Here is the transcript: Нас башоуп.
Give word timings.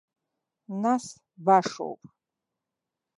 Нас 0.85 1.05
башоуп. 1.49 2.01